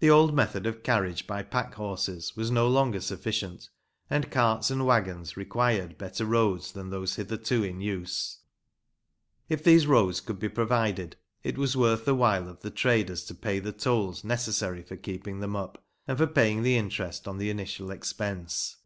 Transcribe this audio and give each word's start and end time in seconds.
The 0.00 0.10
old 0.10 0.34
method 0.34 0.66
of 0.66 0.82
carriage 0.82 1.26
by 1.26 1.42
pack 1.42 1.72
horses 1.76 2.36
was 2.36 2.50
no 2.50 2.68
longer 2.68 3.00
sufficient, 3.00 3.70
and 4.10 4.30
carts 4.30 4.70
and 4.70 4.84
waggons 4.84 5.34
required 5.34 5.96
better 5.96 6.26
roads 6.26 6.72
than 6.72 6.90
those 6.90 7.14
hitherto 7.14 7.64
in 7.64 7.80
use. 7.80 8.40
If 9.48 9.64
these 9.64 9.86
roads 9.86 10.20
could 10.20 10.38
be 10.38 10.50
provided, 10.50 11.16
it 11.42 11.56
was 11.56 11.74
worth 11.74 12.04
the 12.04 12.14
while 12.14 12.50
of 12.50 12.60
the 12.60 12.70
traders 12.70 13.24
to 13.28 13.34
pay 13.34 13.58
the 13.58 13.72
tolls 13.72 14.22
necessary 14.24 14.82
for 14.82 14.96
keeping 14.98 15.40
them 15.40 15.56
up, 15.56 15.82
and 16.06 16.18
for 16.18 16.26
paying 16.26 16.62
the 16.62 16.76
interest 16.76 17.26
on 17.26 17.38
the 17.38 17.48
initial 17.48 17.90
expense. 17.90 18.76